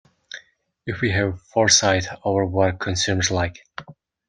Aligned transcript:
If 0.87 1.01
we 1.01 1.11
have 1.11 1.39
foresight 1.43 2.07
over 2.23 2.43
what 2.43 2.79
consumers 2.79 3.29
like. 3.29 3.59